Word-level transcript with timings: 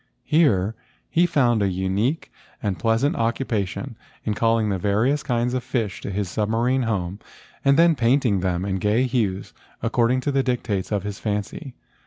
Here 0.25 0.73
he 1.11 1.27
found 1.27 1.61
a 1.61 1.67
unique 1.69 2.31
and 2.59 2.79
pleasant 2.79 3.15
occupation 3.15 3.97
in 4.23 4.33
calling 4.33 4.69
the 4.69 4.79
various 4.79 5.21
kinds 5.21 5.53
of 5.53 5.63
fish 5.63 6.01
to 6.01 6.09
his 6.09 6.27
submarine 6.27 6.81
home 6.89 7.19
and 7.63 7.77
then 7.77 7.95
paint¬ 7.95 8.25
ing 8.25 8.39
them 8.39 8.65
in 8.65 8.77
gay 8.77 9.03
hues 9.03 9.53
according 9.83 10.21
to 10.21 10.31
the 10.31 10.41
dictates 10.41 10.91
of 10.91 11.03
his 11.03 11.19
fancy. 11.19 11.75